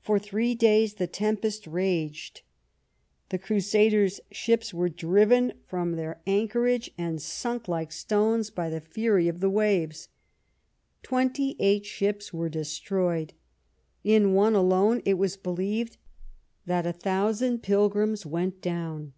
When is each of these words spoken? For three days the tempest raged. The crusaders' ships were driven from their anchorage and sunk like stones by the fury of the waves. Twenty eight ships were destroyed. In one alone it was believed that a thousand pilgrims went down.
For 0.00 0.20
three 0.20 0.54
days 0.54 0.94
the 0.94 1.08
tempest 1.08 1.66
raged. 1.66 2.42
The 3.30 3.40
crusaders' 3.40 4.20
ships 4.30 4.72
were 4.72 4.88
driven 4.88 5.52
from 5.66 5.96
their 5.96 6.20
anchorage 6.28 6.92
and 6.96 7.20
sunk 7.20 7.66
like 7.66 7.90
stones 7.90 8.50
by 8.50 8.70
the 8.70 8.80
fury 8.80 9.26
of 9.26 9.40
the 9.40 9.50
waves. 9.50 10.10
Twenty 11.02 11.56
eight 11.58 11.84
ships 11.86 12.32
were 12.32 12.48
destroyed. 12.48 13.32
In 14.04 14.32
one 14.32 14.54
alone 14.54 15.02
it 15.04 15.14
was 15.18 15.36
believed 15.36 15.96
that 16.66 16.86
a 16.86 16.92
thousand 16.92 17.60
pilgrims 17.64 18.24
went 18.24 18.60
down. 18.62 19.12